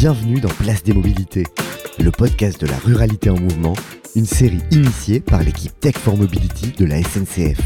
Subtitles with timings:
[0.00, 1.44] bienvenue dans Place des Mobilités,
[1.98, 3.74] le podcast de la ruralité en mouvement,
[4.16, 7.60] une série initiée par l'équipe Tech for Mobility de la SNCF.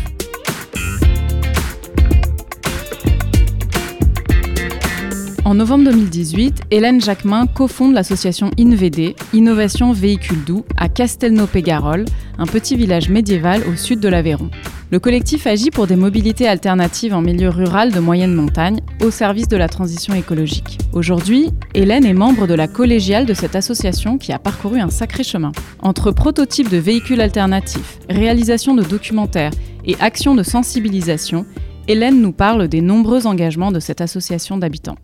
[5.45, 12.05] En novembre 2018, Hélène Jacquemin cofonde l'association InVD, Innovation Véhicule Doux, à Castelnau-Pégarol,
[12.39, 14.51] un petit village médiéval au sud de l'Aveyron.
[14.95, 19.49] Le collectif agit pour des mobilités alternatives en milieu rural de moyenne montagne, au service
[19.49, 20.79] de la transition écologique.
[20.93, 25.25] Aujourd'hui, Hélène est membre de la collégiale de cette association qui a parcouru un sacré
[25.25, 25.51] chemin.
[25.81, 29.51] Entre prototypes de véhicules alternatifs, réalisation de documentaires
[29.85, 31.45] et actions de sensibilisation,
[31.89, 34.99] Hélène nous parle des nombreux engagements de cette association d'habitants.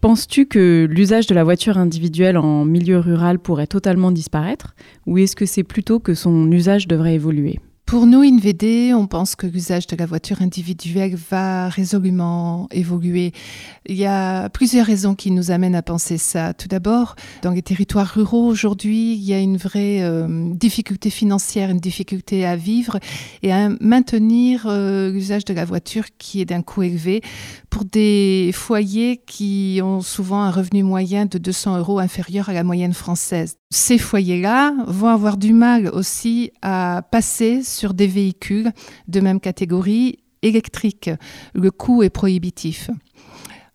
[0.00, 4.76] Penses-tu que l'usage de la voiture individuelle en milieu rural pourrait totalement disparaître?
[5.08, 7.58] Ou est-ce que c'est plutôt que son usage devrait évoluer?
[7.88, 13.32] Pour nous, InVD, on pense que l'usage de la voiture individuelle va résolument évoluer.
[13.86, 16.52] Il y a plusieurs raisons qui nous amènent à penser ça.
[16.52, 21.70] Tout d'abord, dans les territoires ruraux aujourd'hui, il y a une vraie euh, difficulté financière,
[21.70, 22.98] une difficulté à vivre
[23.42, 27.22] et à maintenir euh, l'usage de la voiture qui est d'un coût élevé
[27.70, 32.64] pour des foyers qui ont souvent un revenu moyen de 200 euros inférieur à la
[32.64, 33.56] moyenne française.
[33.70, 37.62] Ces foyers-là vont avoir du mal aussi à passer
[37.94, 38.72] des véhicules
[39.06, 41.10] de même catégorie électriques.
[41.54, 42.90] Le coût est prohibitif.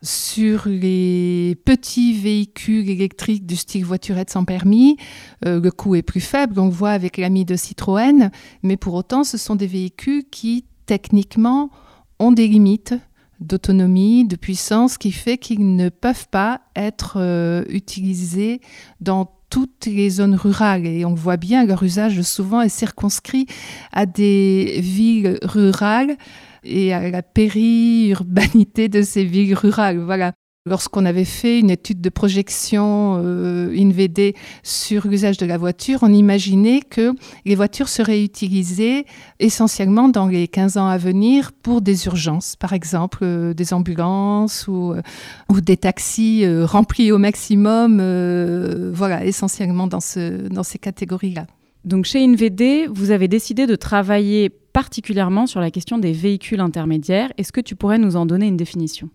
[0.02, 4.98] Sur les petits véhicules électriques du style voiturette sans permis,
[5.46, 8.30] euh, le coût est plus faible, on le voit avec l'ami de Citroën,
[8.62, 11.70] mais pour autant, ce sont des véhicules qui, techniquement,
[12.18, 12.94] ont des limites
[13.40, 18.60] d'autonomie, de puissance, qui fait qu'ils ne peuvent pas être euh, utilisés
[19.00, 20.84] dans toutes les zones rurales.
[20.84, 23.46] Et on voit bien, leur usage souvent est circonscrit
[23.92, 26.16] à des villes rurales
[26.64, 30.00] et à la périurbanité de ces villes rurales.
[30.00, 30.32] Voilà.
[30.66, 36.10] Lorsqu'on avait fait une étude de projection euh, INVD sur l'usage de la voiture, on
[36.10, 37.12] imaginait que
[37.44, 39.04] les voitures seraient utilisées
[39.40, 44.66] essentiellement dans les 15 ans à venir pour des urgences, par exemple euh, des ambulances
[44.66, 45.02] ou, euh,
[45.50, 47.98] ou des taxis euh, remplis au maximum,
[48.94, 51.46] voilà, essentiellement dans, ce, dans ces catégories-là.
[51.84, 57.30] Donc chez INVD, vous avez décidé de travailler particulièrement sur la question des véhicules intermédiaires.
[57.36, 59.10] Est-ce que tu pourrais nous en donner une définition?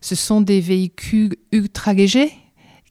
[0.00, 2.32] Ce sont des véhicules ultra légers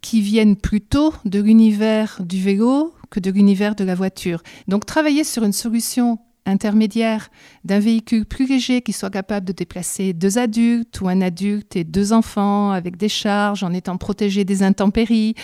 [0.01, 4.43] qui viennent plutôt de l'univers du vélo que de l'univers de la voiture.
[4.67, 7.29] Donc travailler sur une solution intermédiaire
[7.63, 11.83] d'un véhicule plus léger qui soit capable de déplacer deux adultes ou un adulte et
[11.83, 15.35] deux enfants avec des charges en étant protégé des intempéries,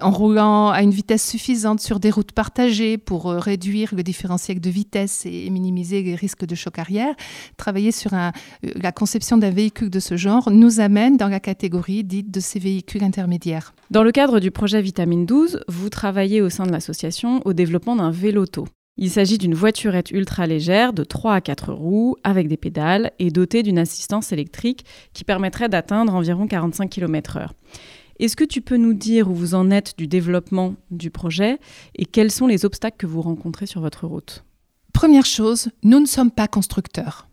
[0.00, 4.60] en roulant à une vitesse suffisante sur des routes partagées pour euh, réduire le différentiel
[4.60, 7.14] de vitesse et minimiser les risques de choc arrière.
[7.56, 8.30] Travailler sur euh,
[8.62, 12.58] la conception d'un véhicule de ce genre nous amène dans la catégorie dite de ces
[12.58, 13.74] véhicules intermédiaires.
[13.90, 17.96] Dans le cadre du projet Vitamine 12, vous travaillez au sein de l'association au développement
[17.96, 18.66] d'un véloto.
[19.00, 23.30] Il s'agit d'une voiturette ultra légère de 3 à 4 roues avec des pédales et
[23.30, 27.50] dotée d'une assistance électrique qui permettrait d'atteindre environ 45 km/h.
[28.18, 31.60] Est-ce que tu peux nous dire où vous en êtes du développement du projet
[31.94, 34.44] et quels sont les obstacles que vous rencontrez sur votre route?
[34.92, 37.28] Première chose, nous ne sommes pas constructeurs.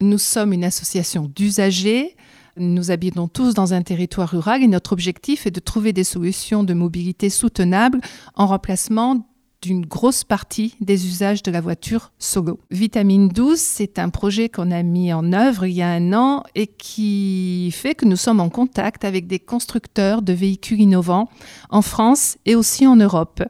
[0.00, 2.14] Nous sommes une association d'usagers.
[2.56, 6.62] Nous habitons tous dans un territoire rural et notre objectif est de trouver des solutions
[6.62, 8.00] de mobilité soutenables
[8.36, 9.26] en remplacement
[9.62, 12.60] d'une grosse partie des usages de la voiture solo.
[12.70, 16.44] Vitamine 12, c'est un projet qu'on a mis en œuvre il y a un an
[16.54, 21.28] et qui fait que nous sommes en contact avec des constructeurs de véhicules innovants
[21.70, 23.42] en France et aussi en Europe.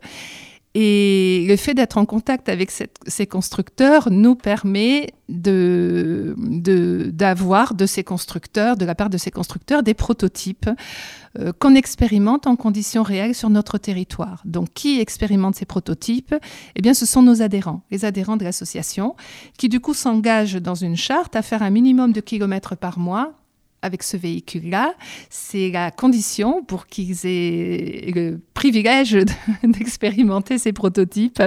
[0.75, 5.09] Et le fait d'être en contact avec ces constructeurs nous permet
[7.09, 10.69] d'avoir de, ces constructeurs, de la part de ces constructeurs, des prototypes
[11.39, 14.43] euh, qu'on expérimente en conditions réelles sur notre territoire.
[14.45, 16.35] Donc, qui expérimente ces prototypes?
[16.77, 19.17] Eh bien, ce sont nos adhérents, les adhérents de l'association,
[19.57, 23.33] qui du coup s'engagent dans une charte à faire un minimum de kilomètres par mois
[23.83, 24.95] avec ce véhicule-là,
[25.31, 29.19] c'est la condition pour qu'ils aient le privilège
[29.63, 31.43] d'expérimenter ces prototypes,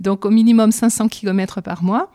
[0.00, 2.10] donc au minimum 500 km par mois.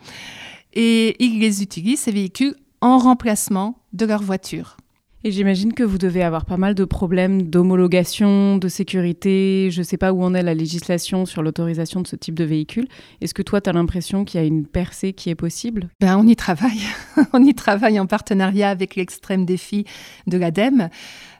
[0.73, 4.77] Et ils les utilisent, ces véhicules, en remplacement de leur voiture.
[5.25, 9.69] Et j'imagine que vous devez avoir pas mal de problèmes d'homologation, de sécurité.
[9.69, 12.45] Je ne sais pas où en est la législation sur l'autorisation de ce type de
[12.45, 12.87] véhicule.
[13.19, 15.89] Est-ce que toi, tu as l'impression qu'il y a une percée qui est possible?
[15.99, 16.79] Ben, On y travaille.
[17.33, 19.83] on y travaille en partenariat avec l'extrême défi
[20.25, 20.87] de l'ADEME.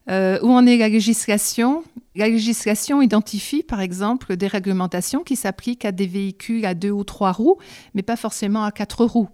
[0.10, 1.84] Euh, où en est la législation?
[2.16, 7.06] La législation identifie, par exemple, des réglementations qui s'appliquent à des véhicules à deux ou
[7.06, 7.58] trois roues,
[7.94, 9.30] mais pas forcément à quatre roues.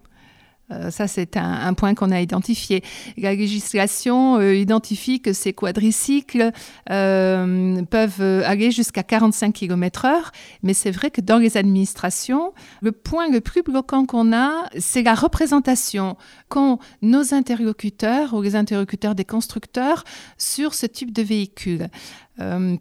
[0.71, 2.83] Euh, ça, c'est un, point qu'on a identifié.
[3.17, 6.51] La législation euh, identifie que ces quadricycles
[6.89, 10.31] euh, peuvent aller jusqu'à 45 km/h,
[10.63, 15.03] mais c'est vrai que dans les administrations, le point le plus bloquant qu'on a, c'est
[15.03, 16.17] la représentation
[16.49, 20.03] qu'ont nos interlocuteurs ou les interlocuteurs des constructeurs
[20.37, 21.89] sur ce type de véhicule.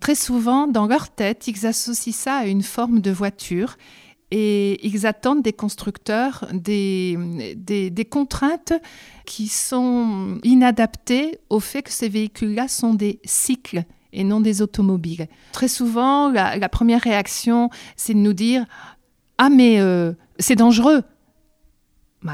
[0.01, 3.77] très souvent, dans leur tête, ils associent ça à une forme de voiture
[4.37, 7.17] et ils attendent des constructeurs des,
[8.11, 8.73] contraintes
[9.27, 15.29] qui sont inadaptées au fait que ces véhicules-là sont des cycles et non des automobiles.
[15.53, 18.67] Très souvent, la, première réaction, c'est de nous dire
[19.39, 21.05] Ah, mais euh, c'est dangereux.
[22.23, 22.33] Bah,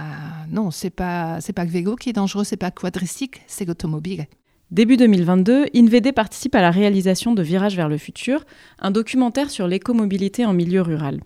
[0.49, 3.67] non, c'est pas c'est pas le vélo qui est dangereux, c'est pas le quadricycle, c'est
[3.67, 4.26] l'automobile.
[4.70, 8.47] Début 2022, InVD participe à la réalisation de Virage vers le futur,
[8.79, 11.20] un documentaire sur l'écomobilité en milieu rural.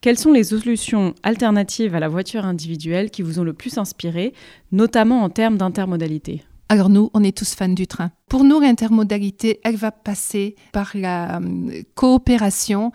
[0.00, 4.32] Quelles sont les solutions alternatives à la voiture individuelle qui vous ont le plus inspiré,
[4.72, 6.42] notamment en termes d'intermodalité?
[6.70, 8.10] Alors nous, on est tous fans du train.
[8.30, 12.92] Pour nous, l'intermodalité, elle va passer par la euh, coopération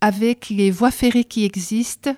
[0.00, 2.14] avec les voies ferrées qui existent,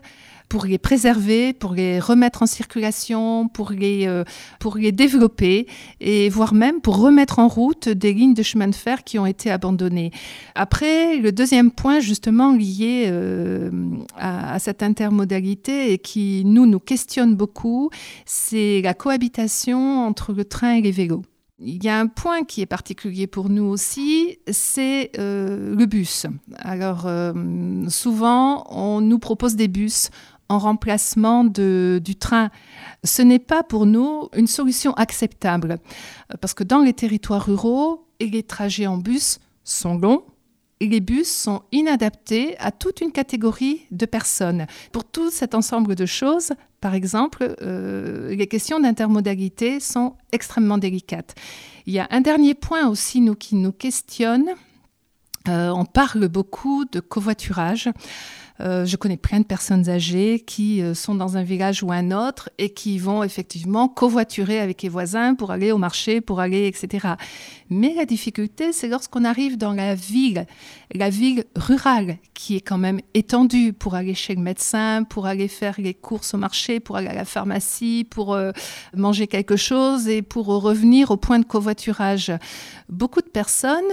[0.49, 4.25] pour les préserver, pour les remettre en circulation, pour les, euh,
[4.59, 5.67] pour les développer
[6.00, 9.27] et voire même pour remettre en route des lignes de chemin de fer qui ont
[9.27, 10.11] été abandonnées.
[10.55, 13.71] Après, le deuxième point justement lié euh,
[14.17, 17.91] à, cette intermodalité et qui nous, nous questionne beaucoup,
[18.25, 21.23] c'est la cohabitation entre le train et les vélos.
[21.61, 26.27] Il y a un point qui est particulier pour nous aussi, c'est euh, le bus.
[26.59, 27.11] Alors
[27.89, 30.11] souvent, on nous propose des bus
[30.49, 32.50] en remplacement du train.
[33.05, 35.79] Ce n'est pas pour nous une solution acceptable,
[36.41, 40.25] parce que dans les territoires ruraux, les trajets en bus sont longs,
[40.81, 44.67] et les bus sont inadaptés à toute une catégorie de personnes.
[44.93, 51.35] Pour tout cet ensemble de choses, par exemple, euh, les questions d'intermodalité sont extrêmement délicates.
[51.87, 54.51] Il y a un dernier point aussi qui nous questionne.
[55.49, 57.89] Euh, on parle beaucoup de covoiturage.
[58.61, 62.11] Euh, je connais plein de personnes âgées qui euh, sont dans un village ou un
[62.11, 66.67] autre et qui vont effectivement covoiturer avec les voisins pour aller au marché, pour aller,
[66.67, 67.15] etc.
[67.71, 70.45] Mais la difficulté, c'est lorsqu'on arrive dans la ville,
[70.93, 75.47] la ville rurale, qui est quand même étendue pour aller chez le médecin, pour aller
[75.47, 78.37] faire les courses au marché, pour aller à la pharmacie, pour
[78.97, 82.33] manger quelque chose et pour revenir au point de covoiturage.
[82.89, 83.85] Beaucoup de personnes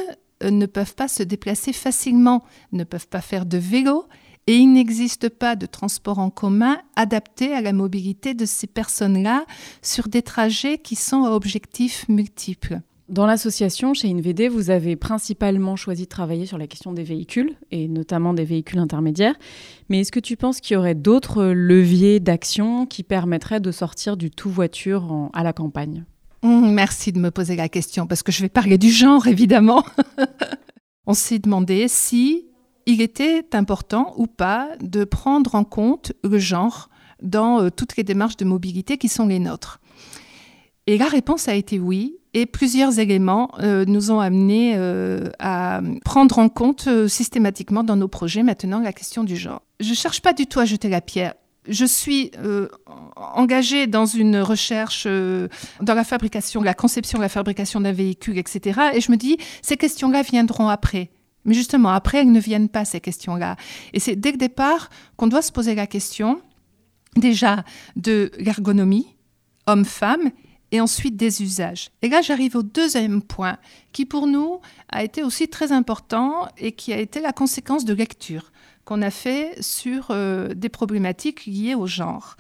[0.43, 4.05] ne peuvent pas se déplacer facilement, ne peuvent pas faire de vélo
[4.47, 9.45] et il n'existe pas de transport en commun adapté à la mobilité de ces personnes-là
[9.81, 12.81] sur des trajets qui sont à objectifs multiples.
[13.07, 17.55] Dans l'association, chez InVD, vous avez principalement choisi de travailler sur la question des véhicules,
[17.69, 19.35] et notamment des véhicules intermédiaires.
[19.89, 24.17] Mais est-ce que tu penses qu'il y aurait d'autres leviers d'action qui permettraient de sortir
[24.17, 26.03] du tout voiture à la campagne?
[26.45, 29.83] Mmh, Merci de me poser la question, parce que je vais parler du genre, évidemment.
[31.07, 32.45] On s'est demandé si
[32.85, 36.89] il était important ou pas de prendre en compte le genre
[37.21, 39.79] dans euh, toutes les démarches de mobilité qui sont les nôtres.
[40.87, 45.81] Et la réponse a été oui, et plusieurs éléments euh, nous ont amenés euh, à
[46.03, 49.61] prendre en compte systématiquement dans nos projets maintenant la question du genre.
[49.79, 51.33] Je ne cherche pas du tout à jeter la pierre.
[51.67, 52.31] Je suis
[53.15, 58.79] engagée dans une recherche dans la fabrication, la conception, la fabrication d'un véhicule, etc.
[58.93, 61.09] Et je me dis, ces questions-là viendront après.
[61.45, 63.55] Mais justement, après, elles ne viennent pas, ces questions-là.
[63.93, 66.41] Et c'est dès le départ qu'on doit se poser la question,
[67.15, 67.63] déjà,
[67.95, 69.15] de l'ergonomie,
[69.67, 70.31] homme-femme,
[70.71, 71.91] et ensuite des usages.
[72.01, 73.57] Et là, j'arrive au deuxième point,
[73.91, 77.93] qui pour nous a été aussi très important et qui a été la conséquence de
[77.93, 78.51] lecture
[78.85, 82.37] qu'on a fait sur euh, des problématiques liées au genre.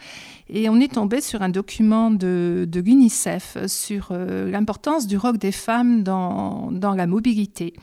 [0.47, 5.51] Et on est tombé sur un document de, l'UNICEF sur euh, l'importance du rôle des
[5.51, 7.73] femmes dans, dans la mobilité.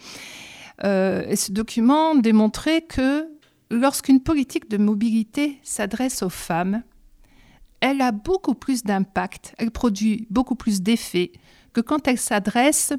[0.84, 3.28] Euh, et ce document démontrait que
[3.70, 6.82] lorsqu'une politique de mobilité s'adresse aux femmes,
[7.80, 11.32] elle a beaucoup plus d'impact, elle produit beaucoup plus d'effets
[11.72, 12.92] que quand elle s'adresse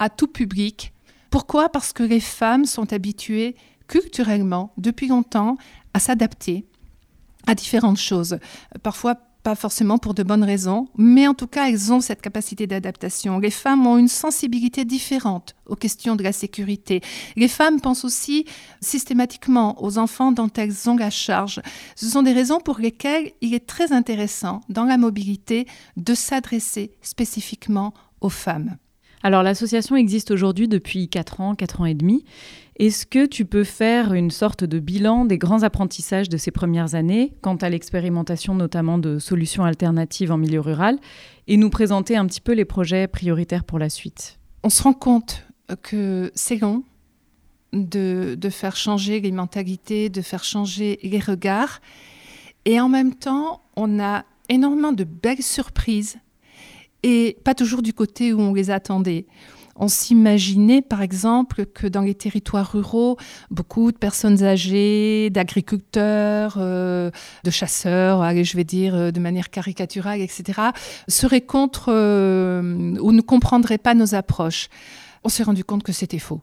[0.00, 0.92] à tout public.
[1.30, 1.68] Pourquoi?
[1.68, 3.54] Parce que les femmes sont habituées
[3.88, 5.56] culturellement, depuis longtemps,
[5.94, 6.66] à s'adapter
[7.46, 8.38] à différentes choses.
[8.82, 9.16] Parfois
[9.46, 13.38] pas forcément pour de bonnes raisons, mais en tout cas, elles ont cette capacité d'adaptation.
[13.38, 17.00] Les femmes ont une sensibilité différente aux questions de la sécurité.
[17.36, 18.44] Les femmes pensent aussi
[18.80, 21.60] systématiquement aux enfants dont elles ont la charge.
[21.94, 26.96] Ce sont des raisons pour lesquelles il est très intéressant dans la mobilité de s'adresser
[27.00, 28.76] spécifiquement aux femmes.
[29.22, 32.24] Alors l'association existe aujourd'hui depuis 4 ans, 4 ans et demi.
[32.78, 36.94] Est-ce que tu peux faire une sorte de bilan des grands apprentissages de ces premières
[36.94, 40.98] années quant à l'expérimentation notamment de solutions alternatives en milieu rural
[41.48, 44.38] et nous présenter un petit peu les projets prioritaires pour la suite?
[44.62, 45.46] On se rend compte
[45.82, 46.84] que c'est long
[47.72, 51.80] de, de faire changer les mentalités, de faire changer les regards
[52.66, 56.18] et en même temps on a énormément de belles surprises
[57.02, 59.26] et pas toujours du côté où on les attendait.
[59.78, 63.18] On s'imaginait, par exemple, que dans les territoires ruraux,
[63.50, 67.10] beaucoup de personnes âgées, d'agriculteurs, euh,
[67.44, 70.60] de chasseurs, allez, je vais dire euh, de manière caricaturale, etc.,
[71.08, 74.68] seraient contre euh, ou ne comprendraient pas nos approches.
[75.24, 76.40] On s'est rendu compte que c'était faux.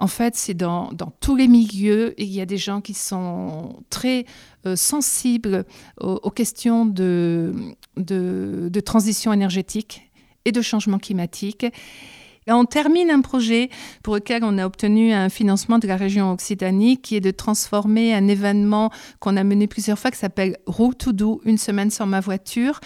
[0.00, 0.90] En fait, c'est dans,
[1.20, 4.24] tous les milieux, il y a des gens qui sont très
[4.74, 5.64] sensibles
[6.00, 7.54] aux, questions de,
[7.96, 10.10] de transition énergétique
[10.44, 11.66] et de changement climatique
[12.56, 13.70] on termine un projet
[14.02, 18.14] pour lequel on a obtenu un financement de la région Occitanie qui est de transformer
[18.14, 22.06] un événement qu'on a mené plusieurs fois qui s'appelle Route to Do, une semaine sans
[22.06, 22.80] ma voiture.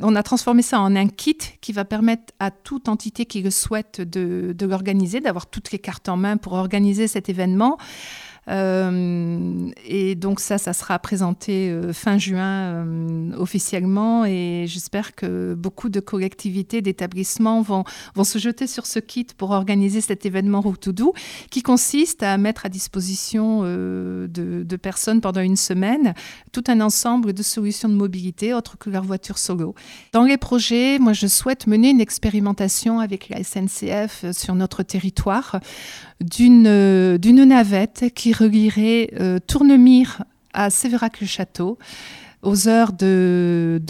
[0.00, 3.50] On a transformé ça en un kit qui va permettre à toute entité qui le
[3.50, 7.78] souhaite de, de l'organiser, d'avoir toutes les cartes en main pour organiser cet événement.
[8.48, 15.54] Euh, et donc ça, ça sera présenté euh, fin juin euh, officiellement et j'espère que
[15.54, 17.84] beaucoup de collectivités, d'établissements vont,
[18.14, 21.12] vont se jeter sur ce kit pour organiser cet événement Route Do
[21.50, 26.14] qui consiste à mettre à disposition de, de, personnes pendant une semaine
[26.52, 29.74] tout un ensemble de solutions de mobilité autres que leur voiture solo.
[30.12, 35.60] Dans les projets, moi je souhaite mener une expérimentation avec la SNCF sur notre territoire
[36.20, 41.78] d'une navette qui relierait euh, Tournemire à Sévérac-le-Château
[42.42, 43.80] aux heures de,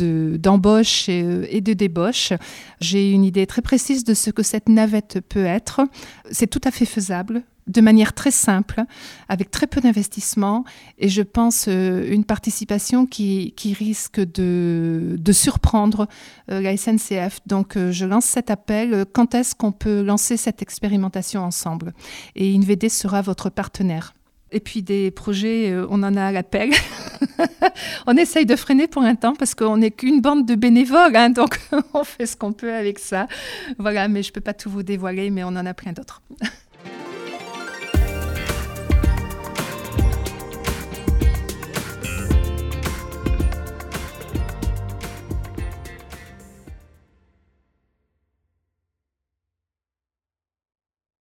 [0.41, 2.33] d'embauche et, de débauche.
[2.81, 5.83] J'ai une idée très précise de ce que cette navette peut être.
[6.31, 8.85] C'est tout à fait faisable de manière très simple,
[9.29, 10.65] avec très peu d'investissement,
[10.99, 16.07] et je pense euh, une participation qui, risque de, surprendre
[16.51, 17.41] euh, la SNCF.
[17.47, 19.05] Donc euh, je lance cet appel.
[19.13, 21.93] Quand est-ce qu'on peut lancer cette expérimentation ensemble?
[22.37, 24.15] Et InVD sera votre partenaire.
[24.53, 26.71] Et puis des projets, on en a à l'appel.
[28.07, 31.31] on essaye de freiner pour un temps parce qu'on n'est qu'une bande de bénévoles, hein,
[31.31, 31.61] donc
[31.95, 33.27] on fait ce qu'on peut avec ça.
[33.79, 36.23] Voilà, mais je ne peux pas tout vous dévoiler, mais on en a plein d'autres.